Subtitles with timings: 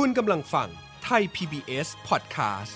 [0.00, 0.68] คุณกำลังฟัง
[1.04, 2.74] ไทย PBS Podcast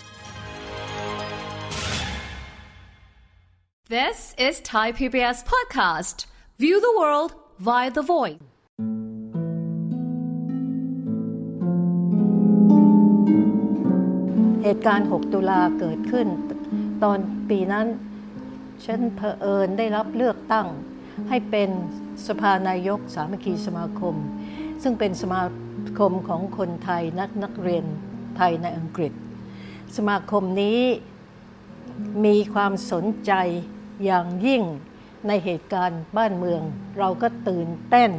[3.97, 6.17] This is Thai PBS Podcast.
[6.63, 7.31] View the world
[7.69, 8.39] via the voice.
[14.63, 16.27] เหตุการณ์ 6 ตุลาเกิดขึ้น
[17.03, 17.19] ตอน
[17.51, 17.87] ปีนั้น
[18.85, 20.67] ฉันเผอิญได้รับเลือกตั้ง
[21.29, 21.71] ให้เป็น
[22.27, 24.15] สภานายกสามัคคีสมาคม
[24.83, 25.43] ซึ่งเป็นสมา
[25.99, 27.85] คมของคนไทยนักนักเรียน
[28.37, 29.13] ไทยในอังกฤษ
[29.97, 30.81] สมาคมนี้
[32.25, 33.33] มีความสนใจ
[34.05, 34.63] อย่างยิ่ง
[35.29, 36.63] ในเหตุการณ์บ้านเมือง
[36.99, 38.13] เราก็ตื่นเต้น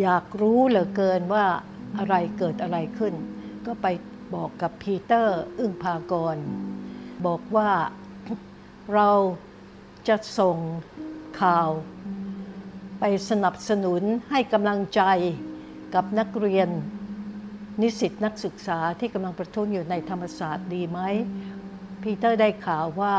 [0.00, 1.46] อยากรู้เหลือเกินว่า
[1.98, 3.14] อะไรเกิดอะไรขึ้น
[3.66, 3.86] ก็ไป
[4.34, 6.36] บอกกับพีเตอร์อึ้งพากร
[7.26, 7.70] บอกว่า
[8.94, 9.10] เรา
[10.08, 10.56] จะส่ง
[11.40, 11.70] ข่าว
[13.00, 15.02] ไปสนับสนุนให้กำลังใจ
[15.94, 16.68] กับนักเรียน
[17.80, 21.00] นิสิตนักศึกษาที่กำลังประท้วงอยู่ในธรรมศาสตร์ดีไหม
[22.02, 23.16] พีเตอร์ได้ข่าวว่า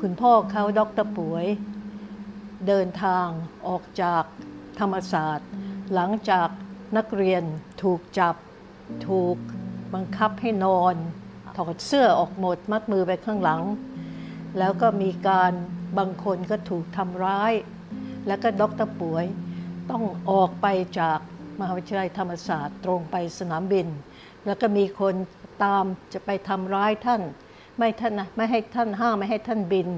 [0.00, 1.46] คุณพ่อเขาด็อกเตอร์ป๋วย
[2.66, 3.26] เดินทาง
[3.68, 4.24] ออกจาก
[4.80, 5.48] ธรรมศาสตร์
[5.94, 6.48] หลังจาก
[6.96, 7.42] นักเรียน
[7.82, 8.34] ถูกจับ
[9.08, 9.36] ถูก
[9.94, 10.94] บังคับให้นอน
[11.56, 13.62] ถอดเสื้อออกหมด มัดมือไปข้างหลัง
[14.58, 15.52] แล้วก็มีการ
[15.98, 17.52] บางคนก็ถูกทำร้าย
[18.26, 19.24] แล้วก็ด็อกเตอร์ป๋วย
[19.90, 20.66] ต้องออกไป
[21.00, 21.18] จาก
[21.60, 23.86] มหาวิทยาลัยธรรมศาสตร์ ตรงไปสนามบิน
[24.46, 25.14] แล้วก็มีคน
[25.64, 27.22] ตามจะไปทำร้ายท่าน
[27.78, 29.88] ไม่ท่านนะไม่ให้ท่านห้ามไม่ให้ท่านบิน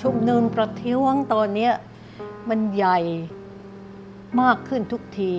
[0.00, 1.70] ชุมนุมประท้วงตอนนี้
[2.48, 2.98] มันใหญ่
[4.40, 5.34] มากขึ้นทุกที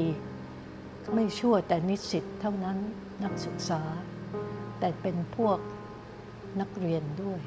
[1.16, 2.78] ไม่ชั่วแต่นิสิตเท่านั้น
[3.24, 3.82] นักศึกษา
[4.80, 5.58] แต่เป็นพวก
[6.62, 7.40] นักเรียนด้วย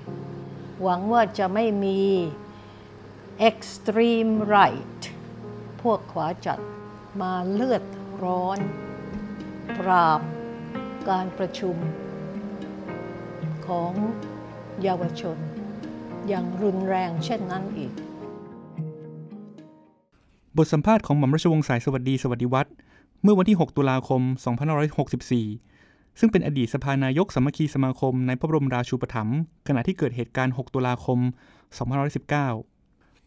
[0.83, 2.01] หวังว่าจะไม่มี
[3.49, 5.03] extreme right
[5.83, 6.59] พวกขวาจัด
[7.21, 7.83] มาเลือด
[8.25, 8.59] ร้อน
[9.79, 10.21] ปราบ
[11.09, 11.77] การประชุม
[13.67, 13.93] ของ
[14.83, 15.37] เยาวชน
[16.29, 17.93] อย่างรุนแรงเช่นนั้นอีก
[20.57, 22.75] บทสัมภาษณ์ของหม่อมราชวงศ์สายสวัสดีสวัสดีวัฒน์
[23.23, 24.23] เมื่อวันที่ 6 ตุลาคม
[25.41, 29.39] 2564 ซึ่งเป็นอดีตสภานายกสมัคคีสมาคมในพระบรมราชูปถัมภ์
[29.69, 31.19] ขณะที่เกิดเหตุการณ์ 6 ตุลาคม
[31.95, 32.70] 2519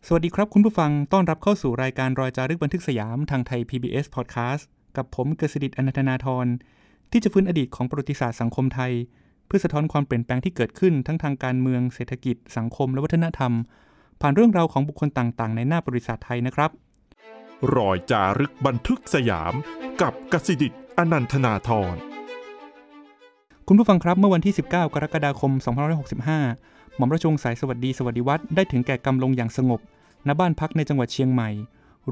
[0.08, 4.64] สวัสดีครับคุณผู้ฟังต้อนรับเข้าสู่รายการรอยจารึกบันทึกสยามทางไทย PBS Podcast
[4.98, 6.48] กับผมเกษดิตอนันทนาธร
[7.12, 8.92] ที่จะฟื้นอดีตของประวัติศาสตร์สังคมไทย
[9.48, 13.52] เพื่อสะท้อนความเปลี่ยนแปลงที่เกิดขึ้นทั้งทางการเมืองเศรษฐกิจ สังคมและวัฒนธรรม
[14.22, 16.72] ผ่านเรื่องราวของบุคคลต่างๆ ในหน้าประวัติศาสตร์ไทยนะครับ
[17.76, 19.54] รอยจารึกบันทึกสยาม
[20.02, 21.96] กับกสิดิตอนันทนาธร
[23.68, 25.52] คุณผู้ฟังครับเมื่อวันที่ 19 กรกฎาคม
[26.20, 29.80] 2565 หม่อมราชวงศ์สายสวัสดีสวัสดีวัฒน์ได้ถึงแก่กรรมลงอย่างสงบ
[30.28, 31.50] ณบ้านพักในจังหวัดเชียงใหม่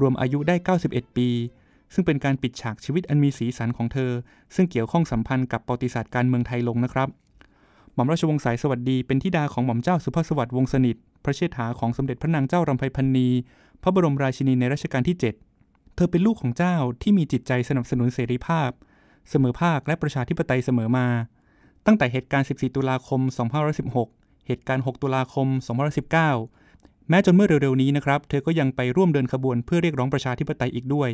[0.00, 0.56] รวมอายุได้
[0.86, 1.28] 91 ปี
[1.94, 4.10] ซึ่งเป็นการปิดฉากชีวิตอันมีสีสันของเธอ
[4.54, 7.08] ซึ่งเกี่ยวข้องสัมพันธ์กับประวัติศาสตร์การเมืองไทยลงนะครับ
[7.94, 13.28] หม่อมราชวงศ์สายสวัสดีเป็นธิดาของหม่อมเจ้าสุภาพสวัสดิ์วงศ์สนิท พระเชษฐาของสมเด็จพระนางเจ้ารำไพพันนี
[13.82, 18.70] พระบรมราชินีในรัชกาลที่ 7 เธอเป็นลูกของเจ้าที่มีจิตใจสนับสนุนเสรีภาพ
[19.30, 21.06] เสมอภาคและประชาธิปไตยเสมอมา
[21.86, 23.20] ตั้งแต่เหตุการณ์ 14 ตุลาคม
[23.84, 25.46] 2516 เหตุการณ์ 6 ตุลาคม
[26.26, 26.61] 2519
[27.08, 31.10] แม้จนเมื่อเร็วๆนี้นะครับ เธอก็ยังไปร่วมเดินขบวนเพื่อเรียกร้องประชาธิปไตยอีกด้วย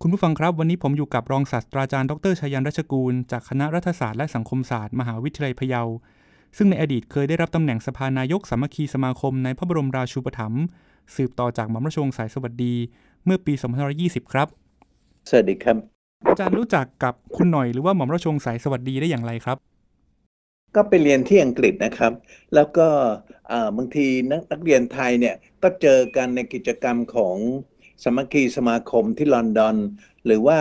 [0.00, 5.82] คุณผู้ฟังครับ วันนี้ผมอยู่กับรองศาสตราจารย์ดรชยันรัชกูล จากคณะรัฐศาสตร์และสังคมศาสตร์ มหาวิทยาลัยพะเยา
[6.56, 10.62] ซึ่งในอดีตเคยได้รับตำแหน่งสภานายกสามัคคีสมาคมในพระบรมราชูปถัมภ์
[11.16, 12.74] สืบต่อจากหม่อมราชวงศ์สายสวัสดี
[13.24, 13.52] เมื่อปี
[13.92, 14.48] 2520 ครับ
[15.28, 15.76] สวัสดีครับ
[16.26, 19.58] อาจารย์รู้จักกับคุณหน่อยหรือว่าหม่อมราชวงศ์สายสวัสดีได้อย่างไรครับ
[20.76, 22.12] ก็ไปเรียนที่อังกฤษนะครับ
[22.54, 22.88] แล้วก็
[23.76, 27.36] บางทีนักนักเรียนไทยเนี่ยก็เจอกันในกิจกรรมของ
[28.04, 29.76] สมัคคีสมาคมที่ลอนดอน
[30.26, 30.58] หรือว่า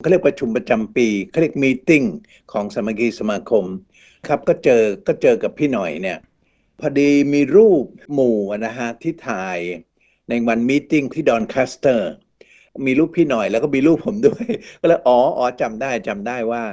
[0.00, 2.04] เขาเรียกประชุมประจำปีเขาเรียกมีติ้ง
[2.52, 3.64] ของสามัคคีสมาคม
[4.28, 6.18] ครับก็เจอก็เจอกับพี่หน่อยเนี่ย
[6.80, 9.58] พอดีมีรูปหมู่นะฮะที่ถ่าย
[10.28, 12.10] ในวัน meeting ที่ Doncaster
[12.86, 14.44] มีรูปพี่หน่อยแล้วก็มีรูปผมด้วย
[14.80, 16.64] ก็เลยอ๋ออ๋อจำได้จำได้ว่า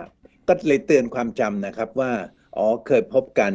[0.47, 2.11] ก็เลยเตือนความจำนะครับว่า
[2.57, 3.51] อ๋อเคยพบกัน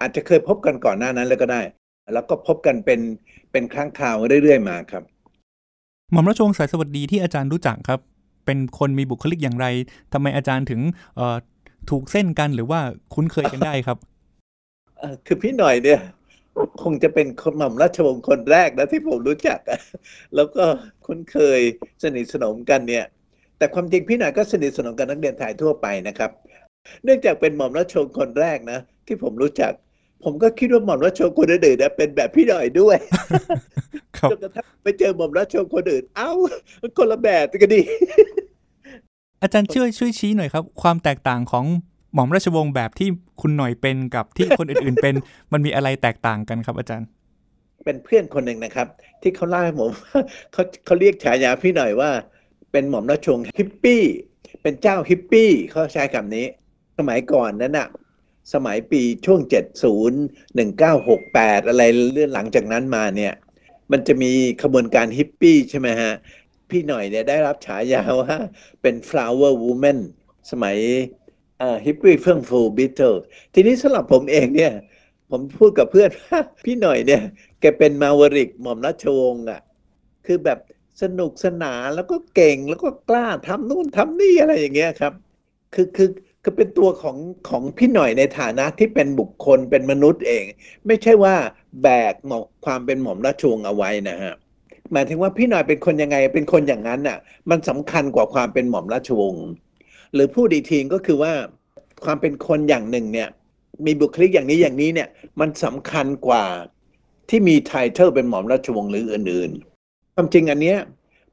[0.00, 1.62] อาจจะเคยพบกันก่อนหน้านั้นแล้วก็ได้
[2.14, 3.00] แล้วก็พบกันเป็น
[3.52, 5.02] เป็นครั้งคราวเรื่อยๆมาครับ
[6.12, 8.00] หม่อมราชวงศ์สายสวัสดีที่อาจารย์รู้จักครับ
[8.46, 9.66] เป็นคนมีบุคลิกอย่างไร
[10.12, 10.80] ทำไมอาจารย์ถึง
[11.16, 11.36] เอ่อ
[11.90, 12.80] ถูกเส้นกันหรือว่า
[13.14, 13.98] คุ้นเคยกันได้ครับ
[14.98, 16.00] เอ่อคือพี่หน่อยเนี่ย
[16.82, 19.80] คงจะเป็นคนหม่อมราชวงศ์คนแรกนะที่ผมรู้จักอะ
[20.36, 20.64] แล้วก็
[21.06, 21.60] คุ้นเคย
[22.02, 23.04] สนิทสนมกันเนี่ย
[23.58, 26.30] แต่ความจริงพี่หน่อยก็สนิทสนมกับนักเรียนไทยทั่วไปนะครับ
[27.04, 29.72] เนื่องจากเป็นหม่อมราชวงศ์คนแรกนะ ที่ผมรู้จัก
[30.24, 32.96] ผมก็คิดว่าหม่อมราชวงศ์คนอื่นๆนะเป็นแบบพี่หน่อยด้วย
[34.18, 36.32] ครับจนกระทั่งไปเจอหม่อมราชวงศ์คนอื่น เอ้า
[36.82, 37.80] มันคนละแบบกันดี
[39.42, 41.64] อาจารย์ช่วยช่วยชี้หน่อยครับ ความแตกต่างของ
[42.14, 43.08] หม่อมราชวงศ์แบบที่
[43.40, 45.14] คุณหน่อยเป็นกับที่คนอื่นๆเป็น
[45.52, 47.06] มันมีอะไรแตกต่างกันครับ อาจารย์
[47.84, 48.86] เป็นเพื่อนคนหนึ่งนะครับ
[49.22, 49.90] ที่เขาเล่าให้ผม
[50.52, 52.10] เขาเขาเรียกฉายาพี่หน่อยว่า
[52.72, 54.02] เป็นหม่อมราชวงศ์ฮิปปี้
[54.62, 56.46] เป็นเจ้าฮิปปี้เขาใช้คำนี้
[56.98, 57.88] สมัยก่อนนั้นน่ะ
[58.54, 59.40] สมัยปีช่วง
[60.04, 63.32] 70 1968 อะไรเรื่องหลังจากนั้นมาเนี่ย
[63.92, 66.12] มันจะมีขบวนการฮิปปี้ใช่ไหมฮะ
[66.70, 68.36] พี่หน่อยเนี่ยได้รับฉายาว่า
[68.82, 69.98] เป็น flower woman
[70.50, 70.76] สมัย
[71.86, 73.14] ฮิปปี้เฟื่องฟูบิทเทิล
[73.54, 74.72] ทีนี้สำหรับผมเองเนี่ย
[75.30, 77.22] ผมพูดกับเพื่อนว่าพี่หน่อยเนี่ย
[77.60, 79.60] แกเป็น maverick หม่อมราชวงศ์อะ
[80.26, 80.58] คือแบบ
[81.02, 85.12] สนุกสนานแล้วก็เก่งแล้วก็กล้าทำนู่นทำนี่อะไรอย่างเงี้ยครับ
[85.74, 86.08] คือคือ
[86.48, 87.16] คือเป็นตัวของ
[87.48, 90.44] ของพี่หน่อยในฐานะที่เป็นบุคคลเป็นมนุษย์เอง
[90.86, 91.34] ไม่ใช่ว่า
[91.82, 94.34] แบกหมอกความเป็นหม่อมราชวงศ์เอาไว้นะฮะ
[94.92, 97.18] หมายถึงว่าพี่หน่อยเป็นคนยังไงเป็นคนอย่างนั้นน่ะ
[97.50, 99.46] มันสำคัญกว่าความเป็นหม่อมราชวงศ์
[100.14, 101.32] หรือพูดอีกทีก็คือว่า
[102.04, 103.28] ความเป็นคนอย่างหนึ่งเนี่ย
[103.86, 105.08] มีบุคลิกอย่างนี้อย่างนี้เนี่ย
[105.40, 106.44] มันสำคัญกว่า
[107.28, 110.78] ที่มีไทเทลเป็นหม่อมราชวงศ์หรืออื่นๆ ความจริงอันเนี้ย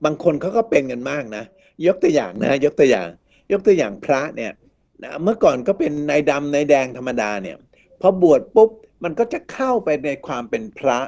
[0.06, 1.44] บางคนเขาก็เป็นกันมากนะ
[1.88, 3.08] ยกตัวอย่างนะ ยกตัวอย่าง
[3.52, 4.52] ยกตัวอย่างพระเนี่ย
[5.04, 7.58] นะเมื่อก่อนก็เป็นนายดำนายแดงธรรมดาเนี่ย
[8.02, 8.70] พอบวชปุ๊บ
[9.04, 11.00] มันก็จะเข้าไปในความเป็นพระ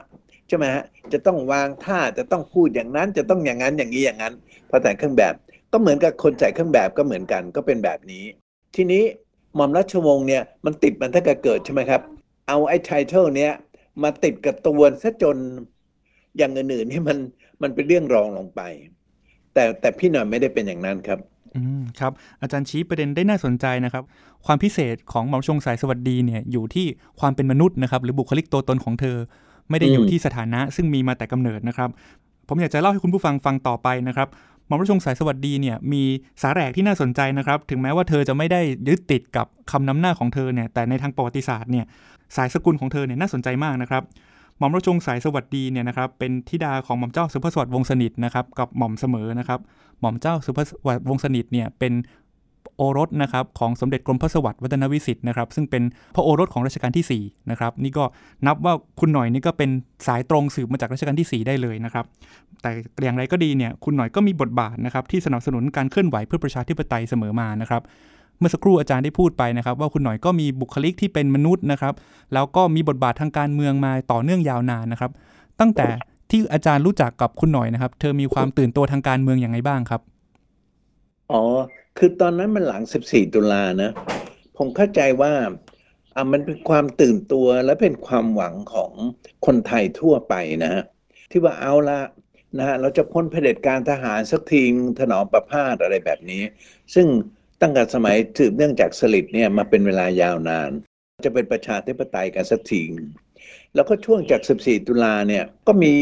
[0.48, 4.34] ใช่ไหมฮะจะต้องวางท่าจะต้องพูดอย่างนั้นจะต้องอย่างนั้นอย่างนี้อย่างนั้น
[4.70, 5.34] พอแต่งเครื่องแบบ
[5.72, 8.24] ก็เหมือนกับคนใส่เครื่องแบบก็เหมือนกันก็เป็นแบบนี้
[8.76, 9.04] ทีนี้
[9.56, 12.02] หม่อมราชวงศ์เนี่ยมันติดมันตั้งแต่เกิดใช่ไหมครับ
[12.48, 13.52] เอาไอ้ไทเทลเนี้ย
[14.04, 15.38] มาติดกับตัวซะจน
[16.38, 17.18] อย่างอื่นๆนี่มัน
[17.62, 18.62] มันเป็นเรื่องรองลงไป
[19.54, 21.20] แต่แต่พี่หน่อยไม่ได้เป็นอย่างนั้นครับ
[21.58, 22.12] อืมครับ
[22.42, 24.04] อาจารย์ชี้ประเด็นได้น่าสนใจนะครับ
[24.46, 26.88] ความพิเศษของหมอมชงสายสวัสดีเนี่ยอยู่ที่
[27.20, 29.18] ความเป็นมนุษย์นะครับ หรือบุคลิกตัวตนของเธอ
[29.70, 31.90] ไม่ได้อยู่ที่สถานะ ซึ่งมีมาแต่กำเนิดนะครับ
[32.48, 34.28] ผมอยากจะเล่าให้คุณผู้ฟังฟังต่อไปนะครับ
[34.68, 36.04] หมอมราชงสายสวัสดีเนี่ยมี
[36.42, 41.86] สาแรกที่น่าสนใจนะครับ ถึงแม้ว่าเธอจะไม่ได้ยึดติดกับคำนำหน้าของเธอเนี่ยแต่ในทางประวัติศาสตร์เนี่ย
[42.36, 44.04] สายสกุลของเธอเนี่ยน่าสนใจมากนะครับ
[44.58, 49.60] หม่อมราชวงศ์สายสวัสดีเนี่ยนะครับเป็นธิดาของหม่อมเจ้าสุภสวัสดิ์วงสนิทนะครับกับหม่อมเสมอนะครับ
[50.00, 51.94] หม่อมเจ้าสุภสวัสดิ์วงสนิทเนี่ยเป็น
[52.78, 55.84] โอรสนะครับของสมเด็จกรมพระสวัสดิ์วัฒนวิสิทธิ์นะครับซึ่งเป็น
[56.16, 58.04] พระโอรสของรัชกาลที่4นะครับนี่ก็
[58.48, 59.70] นับว่าคุณหน่อยนี่ก็เป็น
[60.08, 62.06] สายตรงสืบมาจากรัชกาลที่ 4 ได้เลยนะครับ
[62.62, 62.72] แต่
[63.04, 67.82] อย่างไรก็ดีเนี่ยคุณหน่อยก็มีบทบาทนะครับที่สนับสนุนการเคลื่อนไหวเพื่อประชาธิปไตยเสมอมานะครับ
[68.40, 71.94] เมื่อสักครู่อาจารย์ได้พูดไปนะครับ ว่าคุณหน่อยก็มีบุคลิกที่เป็นมนุษย์นะครับ
[72.34, 75.12] แล้วก็มีบทบาททางการเมืองมาต่อเนื่องยาวนานนะครับ
[75.60, 75.88] ตั้งแต่
[76.30, 80.02] ที่อาจารย์รู้จักกับคุณหน่อยนะครับ เธอมีความตื่นตัวทางการเมืองอย่างไรบ้างครับ
[81.32, 81.44] อ๋อ
[81.98, 83.92] คือตอนนั้นมันหลัง 14 ตุลานะ
[84.58, 85.34] ผมเข้าใจว่า
[86.16, 88.92] อะมันเป็นความตื่นตัวและเป็นความหวังของ
[89.46, 90.84] คนไทยทั่วไปนะฮะ
[91.32, 92.00] ที่ว่าเอาละ
[92.58, 94.64] นะฮะเราจะพ้นเผด็จการทหารสักที
[95.00, 96.44] ถนอมประพาสอะไรแบบนี้
[96.94, 97.08] ซึ่ง
[97.62, 100.72] ตั้งแต่สมัยสืบเนื่องจากสลิดเนี่ยมาเป็นเวลายาวนาน
[101.26, 102.84] จะเป็นประชาธิปไตยกันสักที
[103.76, 105.96] แล้วก็ช่วงจาก 14 ตุลาเนี่ยก็มี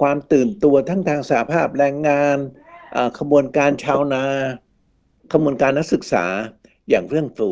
[0.00, 2.38] ความตื่นตัวทั้งทางสาภาพแรงงาน
[3.18, 4.24] ขบวนการชาวนา
[5.32, 6.24] ขบวนการนักศึกษา
[6.88, 7.50] อย่างเฟื่องฟู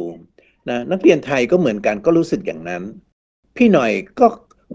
[0.69, 2.82] นะนักเรียนไทยก็เหมือนกันก็รู้สึกอย่างนั้น
[3.56, 4.26] พี่หน่อยก็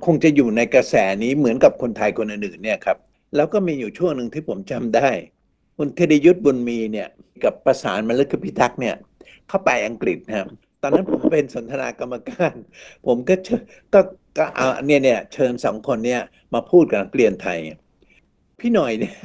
[0.05, 2.97] คงจะอยู่ในกระแสนี้เหมือนกับคนไทยคนอื่นๆเนี่ยครับ
[3.35, 5.09] แล้วก็มีอยู่ช่วงหนึ่งที่ผมจำได้
[5.83, 7.07] คุณเดยุทธบุญมีเนี่ย
[7.43, 8.95] กับประสานมฤคพิทักษ์เนี่ย
[9.49, 10.47] เข้าไปอังกฤษนะครับ
[10.81, 12.55] ตอนนั้นผมเป็นสนทนากรรมการ
[13.05, 13.35] ผมก็
[13.93, 13.99] ก็
[14.37, 16.21] ก็เอาเนี่ยเนี่ยเชิญสองคนเนี่ย
[16.53, 17.57] มาพูดกับนักเรียนไทย
[18.59, 19.15] พี่หน่อยเนี่ย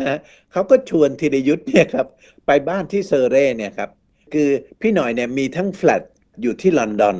[0.52, 2.06] เขาก็ชวนธีรยุทธ์เนี่ยครับ
[2.46, 3.90] ไปบ้านที่เซอร์เร่เนี่ยครับ
[4.32, 4.48] คือ
[4.80, 6.02] พี่หน่อยเนี่ยมีทั้งแฟลต
[6.42, 7.16] อยู่ที่ลอนดอน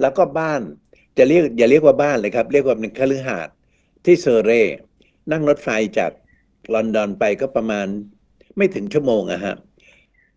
[0.00, 0.60] แล้วก็บ้าน
[1.18, 3.54] จะเรียกอย่าเรียกว่าบ้านเลยครับ เรียกว่าเป็นคฤหาสน์
[4.04, 4.62] ที่เซอร์เร่
[5.32, 6.10] นั่งรถไฟจาก
[6.74, 7.86] ลอนดอนไปก็ประมาณ
[8.58, 9.54] ไม่ถึงชั่วโมงอะฮะ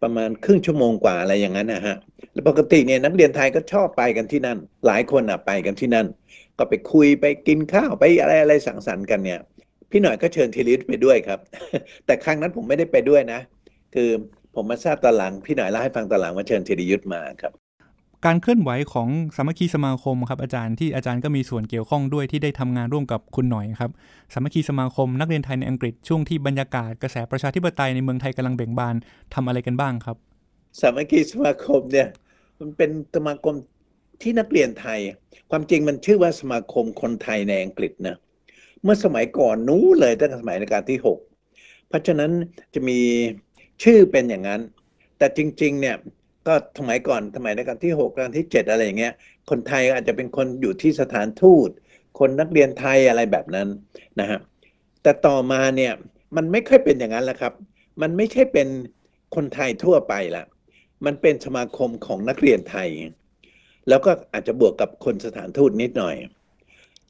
[0.03, 1.95] ประมาณครึ่งชั่วโมงกว่าอะไรอย่างนั้นนะฮะ
[2.33, 6.07] แล้วปกติเนี่ยนักเรียนไทยก็ชอบไปกันที่นั่น หลายคนอะไปกันที่นั่น
[6.57, 9.39] ก็ไปคุยไปกินข้าวไปอะไรอะไรสังสรรค์กันเนี่ย
[9.91, 11.39] พี่หน่อยก็เชิญทีริสไปด้วยครับ
[12.05, 13.39] แต่ครั้งนั้นผมไม่ได้ไปด้วยนะ
[13.95, 14.09] คือ
[14.55, 17.70] ผมมาทราบตอนหลังพี่หน่อยเล่าให้ฟังตอนหลังว่าเชิญธีรยุทธมาครับ
[18.25, 23.91] การเคลื่อนไหวของสามัคคีสมาคมครับอาจารย์ที่อาจารย์ก็มีส่วนเกี่ยวข้องด้วยที่ได้ทำงานร่วมกับคุณหน่อยครับ
[24.33, 28.95] สามัคคีสมาคมนักเรียนไทยในอังกฤษช่วงที่บรรยากาศกระแสประชาธิปไตยในเมืองไทยกำลังเบ่งบาน
[29.33, 30.17] ทำอะไรกันบ้างครับ
[30.81, 32.07] สามัคคีสมาคมเนี่ย
[32.59, 33.55] มันเป็นสมาคม
[34.21, 34.99] ที่นักเรียนไทย
[35.51, 38.15] ความจริงมันชื่อว่าสมาคมคนไทยในอังกฤษนะ
[38.83, 41.19] เมื่อสมัยก่อนนู้เลยตั้งแต่สมัยในการที่หก
[41.87, 42.31] เพราะฉะนั้น
[42.73, 42.99] จะมี
[43.83, 44.61] ชื่อเป็นอย่างนั้น
[45.17, 45.95] แต่จริงๆเนี่ย
[46.47, 49.13] ก็สมัยก่อนสมัยในการที่หกการที่เจ็ดอะไรอย่างเงี้ย
[49.49, 51.69] คนไทยอาจจะเป็นคนอยู่ที่สถานทูต
[52.19, 53.67] คนนักเรียนไทยอะไรแบบนั้น
[54.19, 54.39] นะฮะ
[55.03, 55.93] แต่ต่อมาเนี่ย
[56.35, 57.53] มันไม่ค่อยเป็นอย่างนั้นแล้วครับ
[58.01, 58.67] มันไม่ใช่เป็น
[59.35, 60.45] คนไทยทั่วไปละ
[61.05, 62.89] มันเป็นสมาคมของนักเรียนไทย
[63.89, 66.15] แล้วก็อาจจะบวกกับคนสถานทูตนิดหน่อย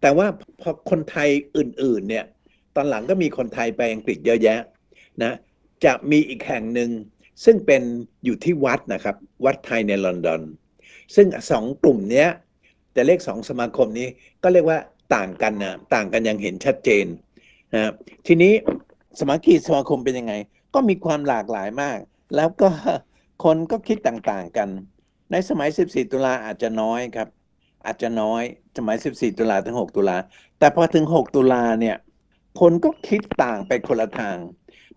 [0.02, 0.28] แต่ว่า
[0.62, 2.26] พอคนไทยอื่น ๆ เนี่ย
[2.76, 4.60] ตอนหลังก็มีคนไทยไปอังกฤษเยอะแยะ
[5.24, 5.34] นะ
[5.86, 6.90] จะมีอีกแห่งหนึ่ง
[7.44, 7.82] ซึ่งเป็น
[8.26, 10.42] อยู่ที่วัดนะครับ วัดไทยในลอนดอน
[11.16, 12.30] ซึ่งสองกลุ่มเนี้ย
[12.94, 14.08] แต่เลขสองสมาคมนี้
[14.44, 14.80] ก็เรียกว่า
[15.16, 17.06] ต่างกันนะต่างกันอย่างเห็นชัดเจน
[17.74, 17.92] นะ
[18.28, 18.54] ทีนี้
[19.20, 20.34] สมาคีสมาคมเป็นยังไง
[20.74, 22.00] ก็มีความหลากหลายมาก
[22.36, 22.70] แล้วก็
[23.44, 24.70] คนก็คิดต่างๆกัน
[25.32, 27.30] ในสมัย 14 ตุลาอาจจะน้อยครับ
[27.86, 28.44] อาจจะน้อย
[28.78, 30.18] สมัย 14 ตุลาถึง 6 ตุลา
[30.60, 31.98] แต่พอถึง 6 ตุลาเนี่ย
[32.60, 34.38] คนก็คิดต่างไปคนละทาง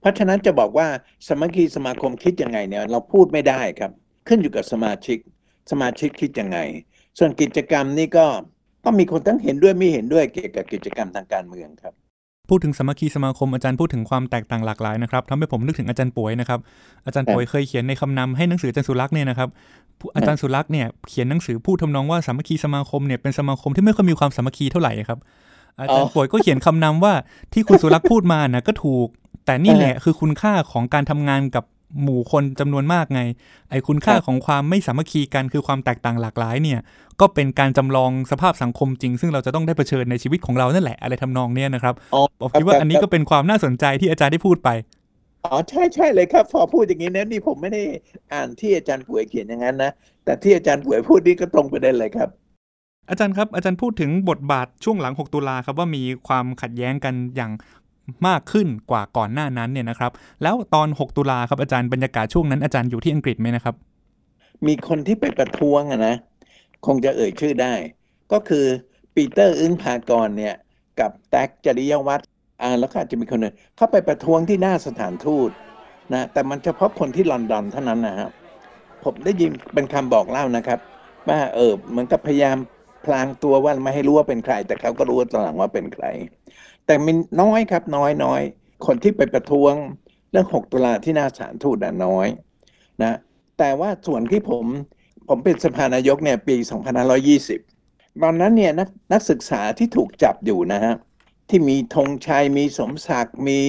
[0.05, 0.89] เพราะฉะนั้นจะบอกว่า
[1.29, 3.93] สมัคคีสมาคมคิดยังไงเนี่ยเราพูดไม่ได้ครับ
[4.29, 5.19] ขึ้นอยู่กับสมาชิก
[5.71, 6.59] สมาชิกคิดยังไง
[7.19, 8.27] ส่วนกิจกรรมนี่ก็
[8.85, 11.95] ก็มีคนทั้งเห็นด้วยไม่เห็นด้วยเกี่ยวกับกิจกรรมทางการเมืองครับ
[12.51, 16.61] พูดถึงสามัคคีสมาคมอาจารย์พูดถึงความแตกต่างหลากหลายนะครับทำให้ผมนึกถึงอาจารย์ป่วยนะครับ
[17.07, 19.49] อาจารย์ป่วยเคยเขียนในคำนำให้หนังสืออาจารย์สุรักษ์เนี่ยนะครับ
[19.99, 25.19] ผู้อาจารย์สุรักษ์เนี่ยเขียนหนังสือพูดทำนองว่าสามัคคีสมาคมเนี่ยเป็นสมาคมที่ไม่ค่อยมีความสามัคคีเท่าไหร่ครับ
[25.81, 27.13] อาจารย์ป่วยก็เขียนคำนำว่า
[27.53, 29.09] ที่คุณสุรักษ์พูดมานะก็ถูก
[29.45, 31.65] แต่นี่แหละคือคุณค่าของการทำงานกับ
[32.03, 33.21] หมู่คนจำนวนมากไง
[33.71, 36.81] ไอ้คุณค่าครับของความไม่สามัคคีกันคือความแตกต่างหลากหลายเนี่ย
[37.21, 44.69] ก็เป็นการจำลองสภาพสังคมจริง ซึ่งเราจะต้องได้เผชิญในชีวิตของเรานั่นแหละอะไรทำนองเนี้ยนะครับอ๋อผมคิดว่าอันนี้ก็เป็นความน่าสนใจที่อาจารย์ได้พูดไป
[45.45, 47.83] อ๋อใช่ใช่เลยครับ พอพูดอย่างนี้นะนี่ผมไม่ได้
[48.33, 49.93] อ่านที่อาจารย์ป่วยเขียนอย่างนั้นนะ
[50.25, 52.29] แต่ที่อาจารย์ป่วยพูดนี่ก็ตรงประเด็นเลยครับ
[53.11, 57.51] อาจารย์ครับอาจารย์พูดถึงบทบาทช่วงหลัง 6 ตุลาครับว่ามีความขัดแย้งกันอย่าง
[58.27, 63.75] มากขึ้นกว่าก่อนหน้านั้นเนี่ยนะครับ แล้วตอน 6 ตุลาครับอาจารย์บรรยากาศช่วงนั้นอาจารย์อยู่ที่อังกฤษไหมนะครับ
[64.67, 66.15] มีคนที่ไปประท้วงนะ
[66.87, 67.73] คงจะเอ่ยชื่อได้
[68.33, 68.65] ก็คือ
[69.15, 70.55] ปีเตอร์อึ้งพากรเนี่ย
[71.01, 72.29] กับแท็กจริยวัฒน์
[72.63, 75.51] อ่าแล้วก็อาจจะมีคนหนึ่งเข้าไปประท้วงที่หน้าสถานทูต
[76.13, 78.31] นะแต่มันเฉพาะคนที่ลอนดอนเท่านั้นนะครับ
[79.05, 80.79] ผมได้ยินเป็นคำบอกเล่านะครับ
[81.29, 82.57] ว่าเออเหมือนกับพยายาม
[83.05, 86.05] พลางตัวว่าไม่ให้รู้ว่าเป็นใคร แต่เขาก็รู้ตอนหลังว่าเป็นใคร
[86.87, 88.43] แต่มีน้อยครับน้อยน้อย
[88.87, 89.75] คนที่ไปประท้วง
[90.31, 92.27] เรื่อง 6 ตุลาที่หน้าสานทูตน้อย
[93.03, 93.19] นะ
[93.59, 94.65] แต่ว่าส่วนที่ผม
[95.29, 96.57] ผมเป็นสภานายกเนี่ยปี
[97.39, 100.95] 2520 ตอนนั้นเนี่ยนักนักศึกษาที่ถูกจับอยู่นะฮะ
[101.49, 103.61] ที่มีธงชัยมีสมศักดิ์มี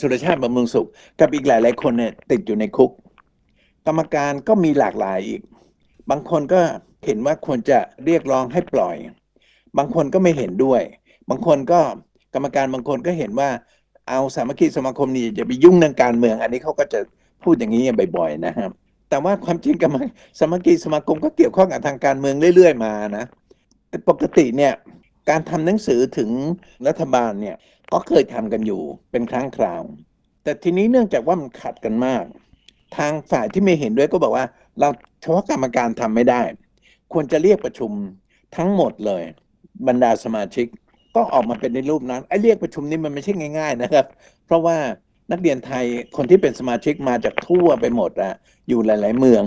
[0.00, 0.88] สุรชาติบำรุงสุข
[1.20, 2.90] กับอีกหลายหลายคนเนี่ยติดอยู่ในคุก
[3.86, 5.40] กรรมการก็มีหลากหลายอีก
[6.10, 6.60] บางคนก็
[7.04, 8.96] เห็นว่าควรจะเรียกร้องให้ปล่อย
[9.78, 10.82] บางคนก็ไม่เห็นด้วย
[11.28, 11.80] บางคนก็
[12.34, 13.48] กรรมการบางคนก็เห็นว่า
[14.08, 17.00] เอาสามัคคีสมาคมนี่จะไปยุ่งเรื่องการเมือง อันนี้เขาก็จะ
[17.42, 17.82] พูดอย่างนี้
[18.16, 18.70] บ่อยๆนะครับ
[19.10, 19.90] แต่ว่าความจริงกับ
[20.38, 23.24] สามัคคีสมาคมก็เกี่ยวข้องกับทางการเมืองเรื่อยๆมานะ
[23.88, 24.72] แต่ปกติเนี่ย
[25.30, 26.30] การทำหนังสือถึง
[26.86, 27.56] รัฐบาลเนี่ย
[27.92, 29.82] ก็เคยทำกันอยู่เป็นครั้งคราว
[30.42, 32.24] แต่ทีนี้เนื่องจากว่ามันขัดกันมาก
[32.96, 34.46] ทางฝ่ายที่ไม่เห็นด้วยก็บอกว่า
[34.80, 34.88] เรา
[35.20, 36.42] เฉพาะกรรมการทำไม่ได้
[37.12, 37.90] ควรจะเรียกประชุม
[38.56, 39.22] ทั้งหมดเลย
[39.86, 40.66] บรรดาสมาชิก
[41.14, 44.06] ก็ออกมาเป็นในรูปนั้นไอ้เรียกประชุมนี้มันไม่ใช่ง่าย ๆ นะครับ
[44.46, 44.76] เพราะว่า
[45.30, 45.84] นักเรียนไทย
[46.16, 48.34] คนที่เป็นสมาชิกมาจากทั่วไปหมดอะ
[48.68, 49.44] อยู่หลาย ๆ เมือง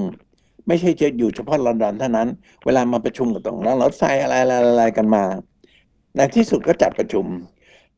[0.67, 2.27] ไม่ใช่จะอยู่เฉพาะลอนดอนเท่านั้น
[2.65, 5.23] เวลามาประชุมกับตรงนั้นรถไฟอะไรอะไรๆกันมา
[6.15, 7.25] ในที่สุดก็จัดประชุม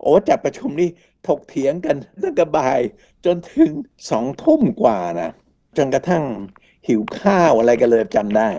[0.02, 0.90] โอ้จัดประชุมนี่
[1.28, 2.80] ถกเถียงกันตั้งแต่บ่าย
[3.26, 3.72] จนถึง
[4.10, 5.32] สองทุ่มกว่านะ
[5.78, 6.24] จนกระทั่ง
[6.88, 8.50] หิวข้าวอะไรกันเลยจำได้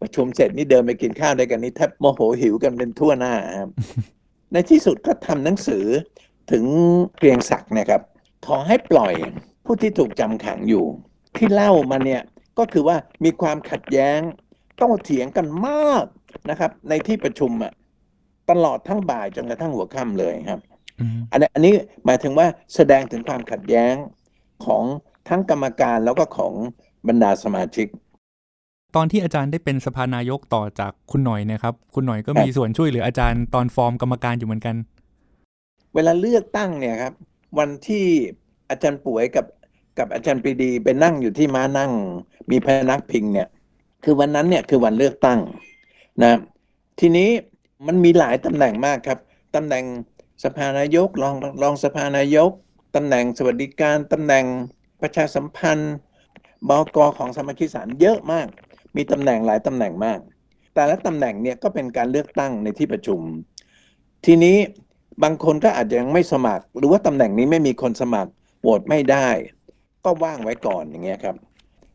[0.00, 3.70] ประชุมเสร็จนี่เดินไปกินข้าวด้วยกันนี่แทบโมโหหิวกันเป็นทั่วหน้าครับ
[4.52, 5.84] ในที่สุดก็ทำหนังสือ
[6.52, 6.64] ถึง
[7.16, 8.02] เกรียงศักดิ์เนะครับ
[8.46, 9.14] ขอให้ปล่อย
[9.64, 10.84] ผู้ที่ถูกจำขังอยู่
[11.36, 12.22] ที่เล่ามาเนี่ย
[12.58, 14.18] ก็คือว่ามีความขัดแย้ง
[14.76, 16.04] โต้เถียงกันมาก
[16.50, 17.72] นะครับ ในที่ประชุมอะ
[18.50, 20.60] ตลอดทั้งบ่ายจนกระทั่งหัวค่ำเลยครับ
[21.00, 23.94] อืมอันนี้อันนี้หมายถึงว่าแสดงถึงความขัดแย้ง
[24.64, 24.84] ของ
[25.28, 26.54] ทั้งกรรมการแล้วก็ของ
[27.08, 27.86] บรรดาสมาชิก
[28.96, 34.76] ตอนที่อาจารย์ได้เป็นสภานายกต่อจากคุณหน่อยเนะครับ คุณหน่อยก็ครับมีส่วนช่วยเหลืออาจารย์ตอนฟอร์มกรรมการอยู่เหมือนกัน
[35.94, 37.14] เวลาเลือกตั้งเนี่ยครับ
[37.58, 38.06] วันที่
[38.70, 39.46] อาจารย์ป่วยกับ
[39.98, 41.92] กับอาจารย์ปรีดีไปนั่งอยู่ที่ม้านั่ง
[42.50, 43.48] มีพนักพิงเนี่ย
[44.04, 45.38] คือวันนั้นเนี่ยคือวันเลือกตั้ง
[46.22, 46.38] นะ
[47.00, 47.30] ทีนี้
[47.86, 49.18] มันมีหลายตำแหน่งมากครับ
[49.54, 49.84] ตำแหน่ง
[50.44, 52.50] สภานายกรองรองสภานายก
[52.94, 54.44] ตำแหน่งสวัสดิการตำแหน่ง
[55.00, 55.94] ประชาสัมพันธ์
[56.68, 58.48] บกของสมาชิกสารเยอะมาก
[58.96, 60.18] มีตำแหน่งหลายตำแหน่งมาก
[60.74, 63.20] แต่ละตำแหน่งเนี่ยก็เป็นการเลือกตั้งในที่ประชุม
[64.26, 64.56] ทีนี้
[65.22, 68.30] บางคนก็อาจจะยังไม่สมัคร หรือว่าตำแหน่งนี้ไม่มีคนสมัคร
[68.62, 69.28] โหวตไม่ได้
[70.04, 71.36] ก็ว่างไว้ก่อนอย่างเงี้ยครับ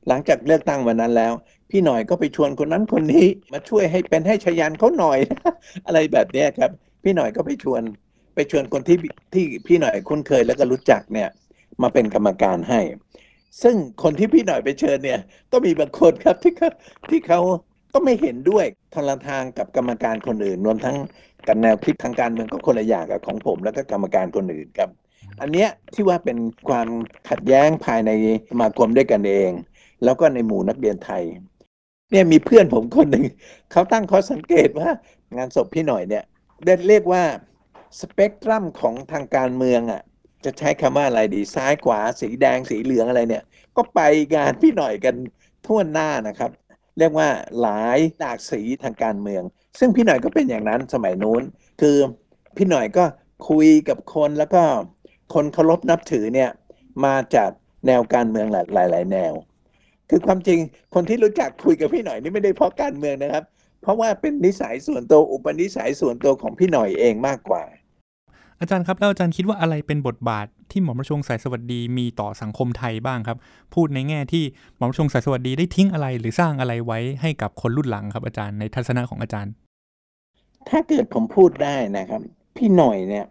[0.07, 1.33] หลังจากเลือกตั้งวันนั้นแล้ว
[1.69, 5.19] พี่หน่อยก็ไปชวนคนนั้นคนนี้มาช่วยให้เป็นให้ชยันเขาหน่อย
[5.85, 6.71] อะไรแบบเนี้ยครับ
[7.03, 7.81] พี่หน่อยก็ไปชวน
[8.35, 8.97] ไปชวนคนที่
[9.33, 11.29] ที่พี่หน่อยคุ้นเคยแล้วก็รู้จักเนี่ย
[11.81, 12.79] มาเป็นกรรมการให้
[13.61, 15.19] ซึ่งคนที่พี่หน่อยไปเชิญเนี่ย
[15.51, 16.69] ก็มีบางคนครับที่เขา
[17.09, 17.39] ที่เขา
[17.93, 20.97] ก็ไม่เห็นด้วยทนละทางกับกรรมการคนอื่นรวมทั้ง
[21.47, 24.89] กับแนวคิดทางการเมืองก็คนละอย่างกับของผม แล้วก็กรรมการคนอื่นครับ
[25.41, 26.37] อันเนี้ยที่ว่าเป็น
[26.69, 26.87] ความ
[27.29, 28.11] ขัดแย้งภายใน
[28.49, 29.51] สมาคมด้วยกันเอง
[30.03, 31.23] แล้วก็ในหมู่นักเรียนไทย
[32.11, 33.23] เนี่ยมีเพื่อนผมคนหนึ่ง
[33.71, 34.89] เขาตั้งข้อสังเกตว่า
[35.35, 36.23] งานศพพี่หน่อยเนี่ย
[36.87, 37.23] เรียกว่า
[37.99, 40.01] สเปกตรัมของทางการเมืองอะ
[40.47, 43.43] จะใช้คำว่าอะไรดีซ้ายขวาสีแดงสีเหลืองอะไรเนี่ย
[43.77, 43.99] ก็ไป
[44.35, 45.15] งานพี่หน่อยกัน
[45.65, 46.51] ทั่วหน้านะครับ
[46.97, 47.29] เรียกว่า
[47.61, 49.43] หลายหลากสีทางการเมือง
[49.79, 51.41] ซึ่งพี่หน่อยก็เป็นอย่างนั้นสมัยนู้น
[51.81, 51.97] คือ
[52.57, 53.05] พี่หน่อยก็
[53.49, 54.63] คุยกับคนแล้วก็
[55.33, 56.49] คนเคารพนับถือเนี่ย
[57.05, 57.49] มาจาก
[57.87, 59.33] แนวการเมืองหลายหลายแนว
[60.09, 60.59] คือความจริง
[60.93, 63.43] คนที่รู้จักคุยกับพี่หน่อยนี่ไม่ได้เพราะการเมืองนะครับ
[63.81, 67.63] เพราะว่าเป็นนิสัยส่วนตัวอุปนิสัยส่วนตัวของพี่หน่อยเองมากกว่า
[68.59, 73.37] อาจารย์ครับแล้วอาจารย์คิดว่าอะไรเป็นบทบาทที่หมอมราชงสายสวัสดีมีต่อสังคมไทยบ้างครับ
[73.73, 74.43] พูดในแง่ที่
[74.77, 79.53] หมอมราชงสายสวัสดีได้ทิ้งอะไรหรือสร้างอะไรไว้ให้กับคนรุ่นหลังครับอาจารย์ในทัศนะของอาจารย์
[80.69, 82.21] ถ้าเกิดผมพูดได้นะครับ
[82.55, 83.25] พี่หน่อยเนี่ย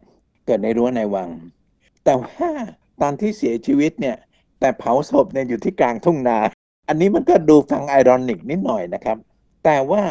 [0.46, 1.28] เกิดในรั้วในวัง
[2.04, 2.48] แต่ว่า
[3.00, 4.16] ตอนที่เสียชีวิตเนี่ย
[4.60, 6.38] แต่เผาศพเนี่ยอยู่ที่กลางทุ่งนา
[6.88, 9.18] อันนี้มันก็ดูฟังไอรอนิกนิดหน่อยนะครับ
[9.64, 10.02] แต่ว่า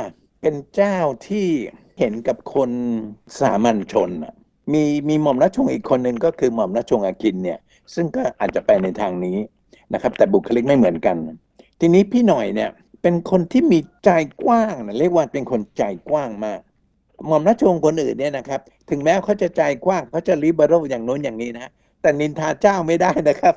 [0.41, 1.47] เป็นเจ้าที่
[1.99, 2.69] เห็นกับคน
[3.39, 4.33] สามัญชนน่ะ
[4.73, 7.59] มีมีหม่อมราชวงศ์อีกคนหนึ่งก็คือหม่อมราชวงศ์อากินเนี่ย
[7.93, 9.37] ซึ่งก็อาจจะไปในทางนี้
[9.93, 11.15] นะครับ แต่บุคลิกไม่เหมือนกัน
[11.79, 12.69] ทีนี้พี่หน่อยเนี่ย
[13.01, 14.09] เป็นคนที่มีใจ
[14.43, 16.59] กว้างนะเรียกว่าเป็นคนใจกว้างมาก
[17.27, 23.55] หม่อมราชวงศ์คนอื่นเนี่ยนะครับ ถึงแม้เขาจะใจกว้างเขาจะริเบอรัลอย่างโน้นอย่างนี้นะแต่นินทาเจ้าไม่ได้นะครับ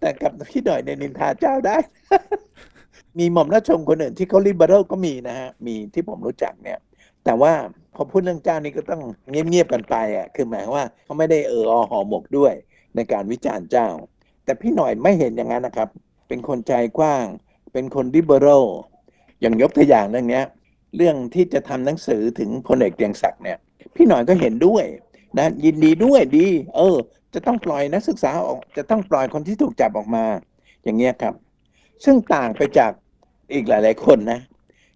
[0.00, 1.76] แต่กับพี่หน่อยในยนินทาเจ้าได้
[3.18, 6.78] มีหม่อมราชวงศ์คนอื่นที่เขาริเบอรัลก็มีนะฮะมีที่ผมรู้จักเนี่ย
[7.24, 7.52] แต่ว่า
[7.94, 12.54] พอพูดเรื่องเจ้านี่ก็ต้องเงียบๆกันไปอะคือหมายว่าเขาไม่ได้เอออหอหมกด้วย
[12.96, 13.88] ในการวิจารณ์เจ้า
[14.44, 15.88] แต่พี่หน่อยไม่เห็นอย่างนั้นนะครับ
[16.28, 17.24] เป็นคนใจกว้าง
[17.72, 18.66] เป็นคนริเบอรัล
[19.40, 20.42] อย่างยกตัวอย่างเรื่องนี้
[20.96, 23.58] เรื่องที่จะทำหนังสือถึงพลเอกเกรียงศักดิ์เนี่ย
[23.94, 24.84] พี่หน่อยก็เห็นด้วย
[25.38, 26.96] นะยินดีด้วยดี เออ
[27.34, 30.24] จะต้องปล่อยนักศึกษาออก จะต้องปล่อยคนที่ถูกจับออกมา
[30.84, 31.34] อย่างเงี้ยครับ
[32.04, 32.92] ซึ่งต่างไปจาก
[33.52, 34.40] อีกหลาย ๆ คนนะ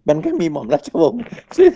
[0.09, 1.23] มันก็มีหม่อมราชวงศ์
[1.59, 1.71] ซึ่ง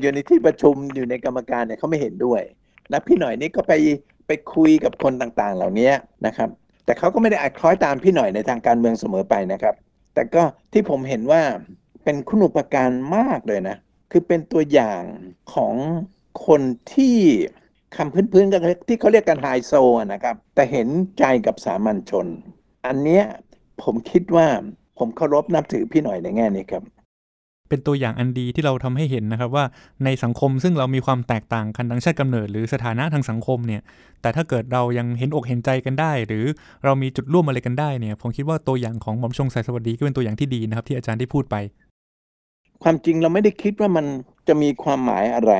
[0.00, 2.42] อยู่ในที่ประชุมอยู่ในกรรมการเนี่ยเขาไม่เห็นด้วย
[2.90, 3.72] แล้วพี่หน่อยนี่ก็ไป
[4.26, 5.90] ไปคุยกับคนต่างๆ เหล่านี้
[6.26, 6.48] นะครับ
[6.84, 9.74] แต่เขาก็ไม่ได้อาจคล้อยตามพี่หน่อยในทางการเมืองเสมอไปนะครับ
[10.14, 11.42] แต่ก็ที่ผมเห็นว่า
[12.04, 13.76] เป็นคุณอุปการมากเลยนะ
[14.10, 15.02] คือเป็นตัวอย่าง
[15.54, 15.74] ของ
[16.46, 16.62] คน
[16.92, 17.16] ที่
[17.96, 19.72] คำพื้นๆกันที่เขาเรียกกันไฮโซ
[20.12, 22.26] นะครับ แต่เห็นใจกับสามัญชน
[22.86, 23.24] อันเนี้ย
[23.82, 24.46] ผมคิดว่า
[24.98, 26.82] ผมเคารพนับถือพี่หน่อยในแง่นี้ครับ
[27.68, 29.64] เป็นตัวอย่างอันดีที่เราทำให้เห็นนะครับว่า
[30.04, 33.82] ในสังคมซึ่งเรามีความแตกต่างกันทางชาติกำเนิด หรือสถานะทางสังคมเนี่ย
[34.22, 36.44] แต่ถ้าเกิดเรายังเห็นอกเห็นใจกันได้ หรือ
[36.84, 41.56] เรามีจุดร่วมอะไรกันได้เนี่ยผมคิดว่าตัวอย่างของหม่อมชงสายสวัสดีก็เป็นตัวอย่างที่ดีนะครับ ที่อาจารย์ได้พูดไป
[42.82, 44.06] ความจริงเราไม่ได้คิดว่ามัน
[44.48, 45.54] จะมีความหมายอะไร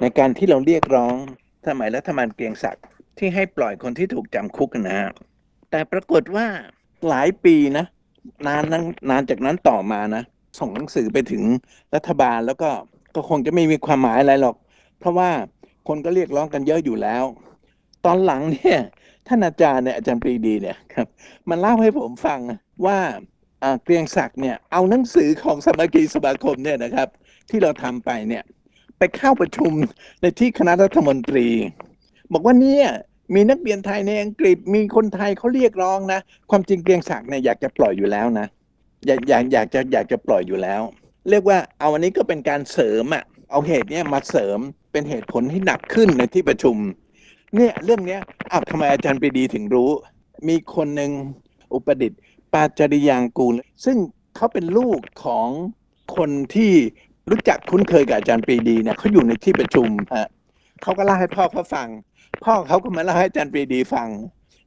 [0.00, 1.14] ในการที่เราเรียกร้อง
[1.66, 2.84] สมัยรัฐบาลเกรียงศักดิ์
[3.18, 5.10] ที่ให้ปล่อยคนที่ถูกจำคุกนะฮะ
[5.70, 6.46] แต่ปรากฏว่า
[7.08, 7.84] หลายปีนะ
[8.46, 10.22] นานนั้นนานจากนั้นต่อมานะ
[10.58, 11.42] ส่งหนังสือไปถึง
[11.94, 12.70] รัฐบาลแล้วก็
[13.14, 14.56] ก็คงจะไม่มีความหมายอะไรหรอก
[14.98, 15.30] เพราะว่า
[15.88, 17.24] คนก็เรียกร้องกันเยอะอยู่แล้ว
[18.04, 18.78] ตอนหลังเนี่ย
[19.28, 21.06] ท่านอาจารย์เนี่ยอาจารย์ปรีดีเนี่ยครับ
[21.48, 22.40] มันเล่าให้ผมฟัง
[22.86, 22.98] ว่า
[23.82, 27.08] เกรียงศักดิ์เนี่ยเอาหนังสือของสมาคีสมาคมเนี่ยนะครับ
[27.50, 28.42] ที่เราทำไปเนี่ย
[28.98, 29.72] ไปเข้าประชุม
[30.20, 31.48] ในที่คณะรัฐมนตรี
[32.32, 32.86] บอกว่าเนี่ย
[33.34, 38.46] มีนักเรียนไทยในอังกฤษมีคนไทยเขาเรียกร้องนะ ความจริงเกรียงศักดิ์เนี่ยอยากจะปล่อยอยู่แล้วนะ
[39.06, 40.82] อยากอยากอยากจะอยากจะปล่อยอยู่แล้ว
[41.30, 44.58] เรียกว่าเอาอันนี้ก็เป็นการเสริมอะเอาเหตุเนี้ยมาเสริม
[44.92, 46.76] เป็นเหตุผลที่หนักขึ้นในที่ประชุม
[47.56, 49.90] เนี่ยเรื่องเนี้ยอ้าวทำไมอาจารย์ปรีดีถึงรู้
[50.48, 51.10] มีคนหนึ่ง
[51.74, 52.20] อุปดิษฐ์
[52.52, 53.96] ปาจริยางกูล ซึ่ง
[54.36, 55.48] เขาเป็นลูกของ
[56.16, 56.72] คนที่
[57.30, 60.28] รู้จักคุ้นเคยกับอาจารย์ปรีดีเนี่ยเขาอยู่ในที่ประชุมฮะ
[60.82, 61.88] เขาก็เล่าให้พ่อเขาฟัง
[62.44, 64.08] พ่อเขาก็มาเล่าให้อาจารย์ปรีดีฟัง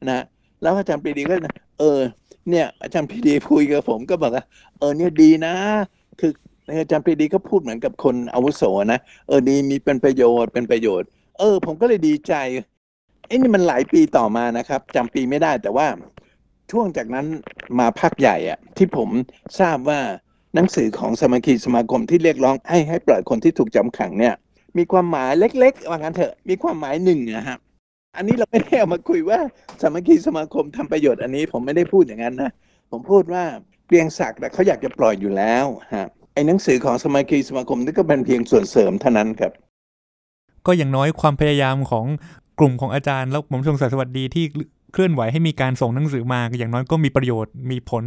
[0.09, 0.23] นะ
[0.61, 1.35] แล้วอาจารย์ปรีดีก็
[1.79, 1.99] เออ
[2.49, 4.45] เนี่ยอาจารย์ปรีดีพูดกับผมก็บอกว่า
[4.77, 5.53] เออเนี่ยดีนะ
[6.19, 6.31] คือ
[6.67, 11.07] อาจารย์ปรีดีก็พูดเหมือนกับคนอาวุโสนะเออดีมีเป็นประโยชน์เป็นประโยชน์
[11.39, 12.33] เออ ผมก็เลยดีใจ
[13.27, 15.87] ไอ้นี่มันหลายปีต่อมานะครับจำปีไม่ได้แต่ว่า
[16.71, 17.25] ช่วงจากนั้น
[17.79, 19.09] มาพักใหญ่อะที่ผม
[19.59, 19.99] ทราบว่า
[20.55, 24.35] หนังสือของสมาคีสมาคมที่เรียกร้องให้ให้ปล่อยคนที่ถูกจำขังเนี่ย
[24.77, 27.59] มีความหมายเล็กๆว่างั้นเถอะ มีความหมายหนึ่งนะครับ
[28.15, 29.39] อันนี้เราไม่ได้เอามาคุยว่า
[29.81, 32.51] สามัคคีสมาคมทำประโยชน์อันนี้ผมไม่ได้พูดอย่างนั้นนะ
[32.91, 33.43] ผมพูดว่า
[33.87, 39.51] เกียงศักดิ์เขาอยากจะปล่อยอยู่แล้วฮะไอ้หนังสือของสมาคีสมาคมนี่ก็เป็นเพียงส่วนเสริมเท่านั้นครับ
[40.65, 42.05] ก็อย่างน้อยความพยายามของ
[42.59, 44.45] กลุ่มของอาจารย์ แล้วหม่อมชงสวัสดีที่
[44.93, 48.03] เคลื่อนไหวให้มีการส่งหนังสือมาอย่างน้อยก็มีประโยชน์มีผล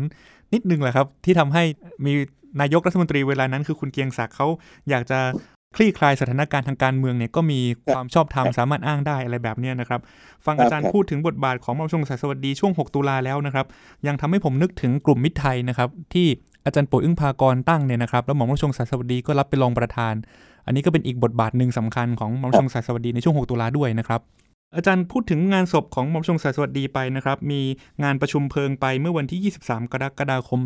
[0.53, 1.63] นิดนึงแหละครับ ที่ทำให้
[2.05, 2.13] มี
[2.61, 4.47] นายกรัฐมนตรีเวลานั้นคือคุณเกียงศักดิ์เขา
[4.91, 5.19] อยากจะ
[5.75, 7.61] คลี่คลายสถานการณ์ทางการเมืองเนี่ยก็มี
[7.93, 10.01] ความชอบธรรมสามารถอ้างได้อะไรแบบเนี้ยนะครับ
[10.47, 13.67] ฟังอาจารย์พูดถึงบทบาทของมรชงสายสวัสดีช่วง 6 ตุลาแล้วนะครับ
[14.07, 16.27] ยังทำให้ผมนึกถึงกลุ่มมิตรไทยนะครับ ที่
[16.65, 20.15] อาจารย์ปุ๋ยอึ้งพากรตั้งเนี่ยนะครับแล้วหมอมรชงสายสวัสดีก็รับเป็นรองประธาน
[20.67, 24.21] อันนี้ก็เป็นอีกบทบาทหนึ่งสำคัญของหมอมรชงสายสวัสดีในช่วง 6 ตุลาด้วยนะครับ
[24.75, 27.61] อาจารย์พูดถึงงานศพของหม่อมชงสายสวัสดีไปนะครับ มี
[28.03, 30.61] งานประชุมเพลิงไปเมื่อวันที่ 23 กรกฎาคม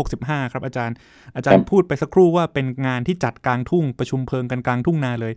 [0.00, 0.94] 2565 ครับอาจารย์
[1.36, 5.32] อาจารย์พูดไปสักครู่ว่าเป็นงานที่จัดกลางทุ่งประชุมเพลิงกันกลางทุ่งนาเลย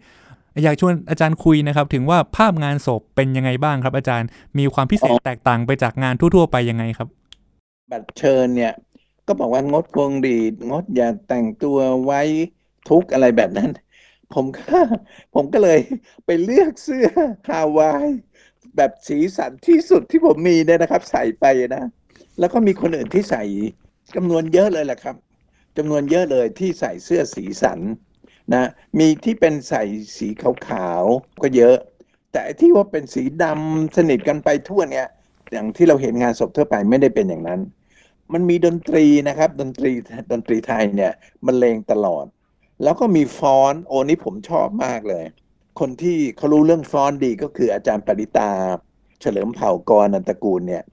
[0.64, 4.28] อยากชวนอาจารย์คุยนะครับ ถึงว่าภาพงานศพเป็นยังไงบ้างครับ อาจารย์
[4.58, 7.08] มีความพิเศษแตกต่างไปจากงานทั่ว ๆ ไปยังไงครับ
[7.92, 8.74] บัตรเชิญเนี่ย
[9.28, 12.22] ก็บอกว่างดพวงหรีดงดอย่าแต่งตัวไว้
[12.90, 13.70] ทุกข์อะไรแบบนั้น
[14.34, 14.78] ผมก็
[15.36, 15.80] ผมก็เลย
[16.26, 17.08] ไปเลือกเสื้อ
[17.50, 18.10] ฮาวาย
[18.76, 21.84] แบบสีสันที่สุดที่ผมมีเนี่ยนะครับ ใส่ไปนะ
[22.40, 23.44] แล้วก็มีคนอื่นที่ใส่
[24.16, 25.16] จำนวนเยอะเลยแหละครับ
[25.78, 27.80] จำนวนเยอะเลยที่ใส่เสื้อสีสัน
[28.54, 29.84] นะมีที่เป็นใส่
[30.18, 30.28] สี
[30.68, 31.78] ขาวๆก็เยอะ
[32.34, 35.08] แต่ที่ว่าเป็นสีดำสนิทกันไปทั่วเนี่ย
[35.52, 37.62] อย่างที่เราเห็นงานศพทั่วไปไม่ได้เป็นอย่างนั้น
[38.34, 39.92] มันมีดนตรีนะครับ ดนตรี
[40.32, 41.12] ดนตรีไทยเนี่ย
[41.46, 42.26] บรรเลงตลอด
[42.84, 45.26] แล้วก็มีฟอนโอ้นี่ผมชอบมากเลย
[45.80, 48.52] คนที่เขารู้เรื่องฟอนดีก็คืออาจารย์ปริตา
[49.22, 50.84] เฉลิมเผ่ากรนันตกูลเนี่ย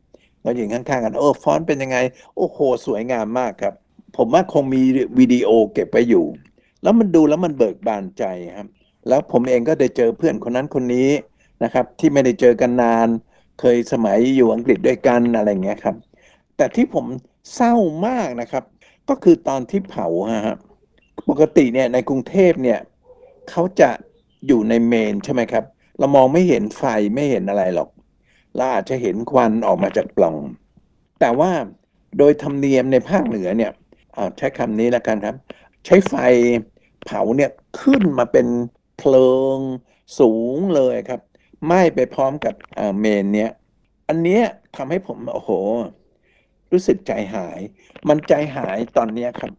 [0.42, 1.98] เราอยู่ข้างๆกันโอ้ฟอนเป็นยังไง
[2.36, 3.74] โอ้โห สวยงามมากครับ
[4.16, 4.82] ผมว่าคงมี
[5.18, 6.26] วิดีโอเก็บไว้อยู่
[6.82, 8.24] แล้วมันดูแล้วมันเบิกบานใจ
[8.56, 8.68] ครับ
[9.08, 11.10] แล้วผมเองก็ได้เจอเพื่อนคนนั้นคนนี้
[11.62, 13.08] นะครับ ที่ไม่ได้เจอกันนาน
[13.60, 15.96] เคยสมัยอยู่อังกฤษด้วยกันอะไรเงี้ยครับ
[16.56, 17.06] แต่ที่ผม
[17.54, 17.74] เศร้า
[18.06, 18.64] มากนะครับ
[19.08, 20.06] ก็คือตอนที่เผา
[20.46, 20.56] ฮะ
[21.28, 22.78] ปกติเนี่ยในกรุงเทพเนี่ย
[23.50, 23.90] เขาจะ
[24.46, 25.64] อยู่ในเมนใช่ไหมครับ
[25.98, 27.90] เรามองไม่เห็นไฟไม่เห็นอะไรหรอก
[28.56, 30.36] เราอาจจะเห็นควันออกมาจากปล่อง
[31.20, 31.50] แต่ว่า
[32.18, 33.72] โดยธรรมเนียมในภาคเหนือเนี่ย
[34.14, 35.36] เอาใช้คำนี้แล้วกันครับ
[35.86, 36.14] ใช้ไฟ
[37.04, 37.50] เผาเนี่ย
[37.80, 38.46] ขึ้นมาเป็น
[38.98, 39.58] เพลิง
[40.18, 41.20] สูงเลยครับ
[41.66, 42.54] ไหม้ไปพร้อมกับ
[43.00, 43.50] เมนเนี้ย
[44.08, 44.44] อันเนี้ย
[44.76, 45.50] ทำให้ผมโอ้โห
[46.72, 47.60] รู้สึกใจหาย
[48.08, 49.52] มันใจหายตอนเนี้ยครับ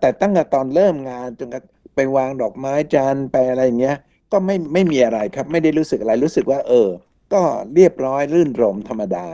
[0.00, 1.56] แต่ตั้งแต่ตอนเริ่มงานจนก
[1.94, 3.96] ไปวางดอกไม้จานไปอะไรอย่างเงี้ย
[4.32, 6.88] ก็ไม่ไม่มีอะไรครับ ไม่ได้รู้สึกอะไรรู้สึกว่า เออ
[7.32, 7.42] ก็
[7.74, 9.26] เรียบร้อยรื่นรมธรรมดา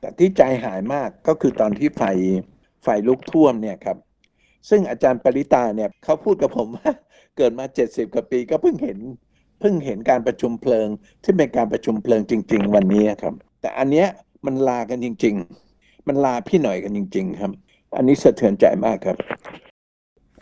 [0.00, 2.02] แต่ที่ใจหายมากก็คือตอนที่ไฟ
[2.82, 3.96] ไฟลุกท่วมเนี่ยครับ
[4.68, 6.90] ซึ่งอาจารย์ปริตาเนี่ยเขาพูดกับผมว่า
[7.36, 8.98] เกิดมาเจ็ดสิบกว่าปีก็เพิ่งเห็น
[9.60, 10.88] เพิ่งเห็นการประชุมเพลิง
[11.22, 14.08] ที่เป็นการประชุมเพลิงจริง ๆ วันนี้ครับ แต่อันเนี้ย
[14.46, 15.34] มันลากันจริง
[15.70, 17.52] ๆ มันลาพี่หน่อยกันจริง ๆ ครับ
[17.96, 19.16] อันนี้สะเทือนใจมากครับ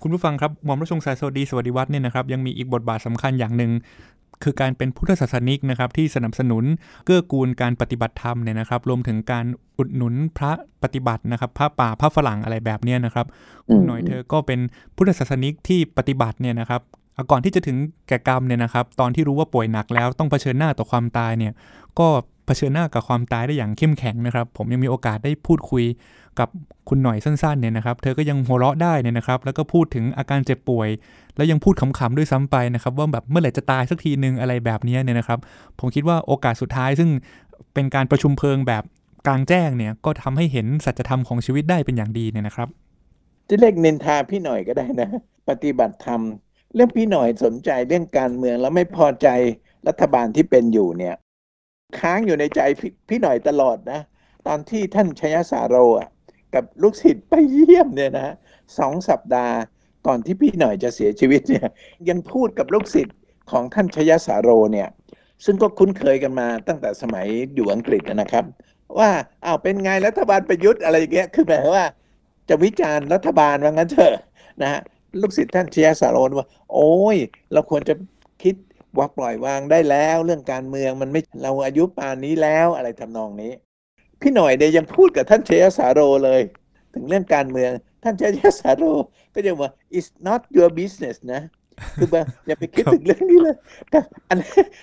[0.02, 3.72] คุณผู้ฟังครับหม่อมราชวงศ์สายสวัสดีสวัสดีวัฒน์เนี่ยนะครับยังมีอีกบทบาทสำคัญอย่างหนึ่ง
[4.42, 6.64] คือการเป็นพุทธศาสนิกนะครับที่สนับสนุน
[7.04, 9.46] เกื้อกูลการปฏิบัติธรรมเนี่ยนะครับ รวมถึงการ
[9.78, 10.52] อุดหนุนพระ
[10.83, 13.26] ปฏิบัตินะครับ พระป่าพระฝรั่งอะไรแบบนี้นะครับ
[13.72, 14.61] คุณหน่อยเธอก็เป็น
[14.96, 16.80] พุทธศาสนิกที่ปฏิบัติเนี่ยนะครับ
[17.30, 17.76] ก่อนที่จะถึง
[18.09, 21.52] แก่กรรมเนี่ยนะครับ ตอนที่รู้ว่าป่วยหนักแล้วต้องเผชิญหน้าต่อความตายเนี่ย
[21.98, 22.09] ก็
[22.46, 25.85] เผชิญหน้ากับความตายได้อย่างเข้มแข็งนะครับ ผมยังมีโอกาสได้พูดคุย
[26.38, 26.49] กับ
[26.88, 30.88] คุณหน่อยสั้นๆเนี่ยนะครับ เธอก็ยังหัวเราะได้เนี่ยนะครับ แล้วก็พูดถึงอาการเจ็บป่วย
[31.37, 35.38] แล้วยังพูดขำๆด้วยซ้ำไปนะครับ ว่าแบบเมื่อไหร่จะตายสักทีนึงอะไรแบบนี้เนี่ยนะครับ
[35.79, 37.11] ผมคิดว่าโอกาสสุดท้ายซึ่ง
[37.75, 38.83] เป็นการประชุมเพลิงแบบ
[39.27, 42.68] กลางแจ้งเนี่ยก็ทำให้เห็นสัจธรรมของชีวิตได้เป็นอย่างดีเนี่ยนะครับ
[43.49, 45.11] ที่เรียกนินทาพี่หน่อยก็ได้นะ
[45.49, 46.20] ปฏิบัติธรรม
[46.75, 49.29] เรื่องพี่หน่อยสนใจเรื่องการเมืองแล้วไม่พอใจ
[49.88, 51.14] รัฐบาลที่เป็นอยู่เนี่ย
[51.99, 54.01] ค้างอยู่ในใจพพี่หน่อยตลอดนะ
[54.47, 56.09] ตอนที่ท่านชยสาโรอะ
[56.55, 58.35] กับลูกศิษย์ไปเยี่ยมเนี่ยนะ
[58.79, 59.57] สองสัปดาห์
[60.07, 61.67] ก่อนที่พี่หน่อยจะเสียชีวิตเนี่ย
[62.09, 63.17] ยังพูดกับลูกศิษย์
[63.51, 64.88] ของท่านชยสาโรเนี่ย
[65.45, 68.45] ซึ่งก็คุ้นเคยกันมาตั้งแต่สมัยอยู่อังกฤษนะครับ
[68.99, 69.11] ว่า
[69.45, 71.87] อ้าวเป็นไงรัฐบาลประยุทธ์อะไรอย่างเงี้ยคือหมายว่า
[72.49, 74.14] จะวิจารณ์รัฐบาลว่างั้นเถอะ
[74.62, 74.81] นะฮะ
[75.21, 77.17] ลูกศิษย์ท่านชยสาโรว่า โอ้ย
[77.53, 77.95] เราควรจะ
[78.43, 78.55] คิด
[78.99, 83.53] ว่าปล่อยวางได้แล้ว เรื่องการเมืองมันไม่เราอายุป่านนี้แล้วอะไรทำนองนี้
[84.24, 86.40] พี่หน่อยเนี่ยยังพูดกับท่านเชยสาโรเลย
[86.94, 88.84] ถึงเรื่องการเมือง ท่านเชยสาโร
[89.34, 91.40] ก็จะว่า it's not your business นะ
[91.96, 93.56] คือแบบอย่าไปคิดถึงเรื่องนี้เลย
[94.28, 94.38] อัน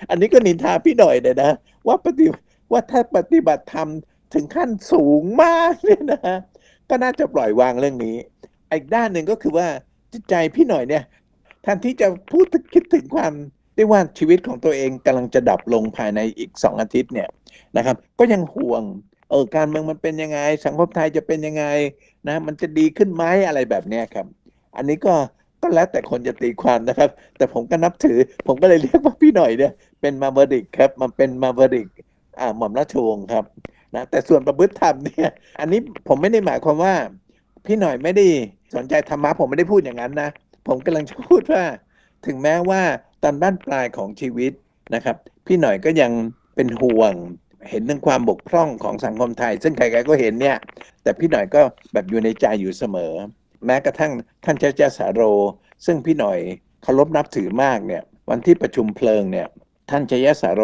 [0.10, 1.52] อันนี้ก็นินทาพี่หน่อยเลยนะ
[1.88, 2.26] ว่าปฏิ
[2.72, 3.90] ว่าถ้าปฏิบัติธรรม
[4.34, 6.22] ถึงขั้นสูงมากเนี่ยนะ
[6.90, 8.16] ก็น่าจะปล่อยวางเรื่องนี้
[8.72, 9.68] อีกด้านหนึ่งก็คือว่า
[10.14, 11.04] จิตใจพี่หน่อยเนี่ย
[11.62, 13.34] แทนที่จะพูดคิดถึงความ
[13.76, 17.30] ได้ว่าชีวิตของตัวเองกำลังจะดับลงภายในอีกสองอาทิตย์เนี่ย
[17.78, 18.84] นะครับ ก็ยังห่วง
[19.32, 21.66] เออการเมืองมันเป็นยังไง สังคมไทยจะเป็นยังไง
[22.28, 24.26] นะมันจะดีขึ้นไหมอะไรแบบนี้ครับ
[24.78, 25.14] อันนี้ก็
[25.62, 28.18] ก็แล้วแต่คนจะตีความนะครับ แต่ผมก็นับถือ
[28.48, 31.88] ผมก็เลยเรียกว่าพี่หน่อยเนี่ยเป็นมาเบริกครับ มันเป็นมาเบริก
[32.40, 33.46] อ่าหม่อมราชวงศ์ครับ
[33.96, 36.96] นะแต่ส่วนประพฤติธรรมเนี่ย อันนี้ผมไม่ได้หมายความว่า
[37.66, 38.26] พี่หน่อยไม่ได้
[38.76, 40.30] สนใจธรรมะผมไม่ได้พูดอย่างนั้นนะ
[40.68, 41.64] ผมกำลังจะพูดว่า
[42.26, 42.82] ถึงแม้ว่า
[43.24, 44.52] ตอนบ้านปลายของชีวิต
[44.96, 45.16] นะครับ
[45.48, 46.12] พี่หน่อยก็ยัง
[46.56, 47.14] เป็นห่วง
[47.70, 50.58] เห็นถึงความบกพร่องของสังคมไทย ซึ่งใครๆก็เห็นเนี่ย
[51.04, 51.62] แต่พี่หน่อยก็
[51.94, 53.14] แบบอยู่ในใจอยู่เสมอ
[53.66, 54.12] แม้กระทั่ง
[54.46, 55.22] ท่านเจ้าจาสาโร
[55.86, 56.40] ซึ่งพี่หน่อย
[56.84, 59.48] เคารพนับถือมากเนี่ยวันที่ประชุมเพลิงเนี่ย
[59.90, 60.62] ท่านชยสาโร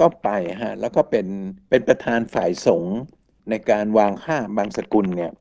[0.00, 0.28] ก็ไป
[0.62, 1.26] ฮะแล้วก็เป็น
[1.70, 2.96] เป็นประธานฝ่ายสงฆ์
[3.50, 5.32] ในการวางห้าบางสกุลเนี่ย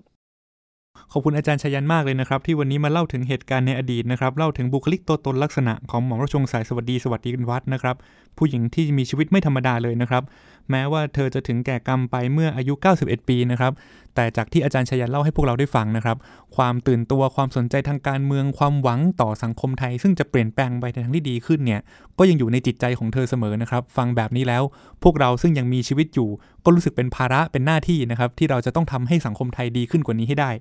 [1.12, 7.96] ขอบคุณอาจารย์ชยันมากเลยนะครับ ที่วันนี้มาเล่าถึงเหตุการณ์ในอดีตนะครับ เล่าถึงบุคลิกตัวตนลักษณะของหม่อมราชวงศ์สายสวัสดีสวัสดีวัดนะครับ
[8.38, 10.24] ผู้หญิงที่มีชีวิตไม่ธรรมดาเลยนะครับ
[10.72, 13.74] แม้ว่าเธอจะถึงแก่กรรมไปเมื่ออายุ 91 ปีนะครับ
[14.16, 16.18] แต่จากที่อาจารย์ชยันเล่าให้พวกเราได้ฟังนะครับ
[16.56, 21.82] ความตื่นตัวความสนใจทางการเมืองความหวังต่อสังคมไทย ซึ่งจะเปลี่ยนแปลงไปในทางที่ดีขึ้นเนี่ย
[22.20, 24.64] ก็ยังอยู่ในจิตใจของเธอเสมอนะครับ ฟังแบบนี้แล้ว
[25.04, 26.30] พวกเราซึ่งยังมีชีวิตอยู่
[26.66, 30.52] ก็รู้สึกเป็นภาระเป็นหน้าที่นะครับ ที่เราจะต้องทำให้สังคมไทยดีขึ้นกว่านี้ให้ได้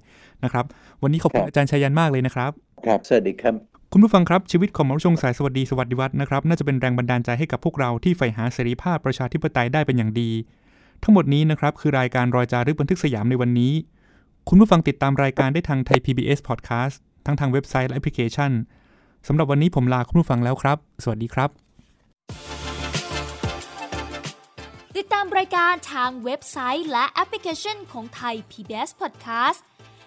[0.45, 0.65] นะครับ
[1.03, 2.51] วันนี้ขอบคุณครับอาจารย์ชยันมากเลยนะครับ
[2.87, 10.31] ครับ สวัสดีครับ คุณผู้ฟังครับ ชีวิตของหม่อมราชวงศ์สายสวัสดีสวัสดิวัตน์นะครับน่าจะเป็นแรงบันดาลใจให้กับพวกเราที่ใฝ่หาเสรีภาพประชาธิปไตยได้เป็นอย่างดี
[11.03, 13.73] ทั้งหมดนี้นะครับคือรายการรอยจารึกบันทึกสยามในวันนี้
[14.49, 16.95] คุณผู้ฟังติดตามรายการได้ทางไทย PBS Podcast
[17.27, 18.51] ทั้งทางเว็บไซต์และแอปพลิเคชัน
[19.27, 21.51] สำหรับวันนี้ผมลาคุณผู้ฟังแล้วครับ สวัสดีครับ
[24.97, 29.61] ติดตามรายการทางเว็บไซต์และแอปพลิเคชันของไทย PBS Podcast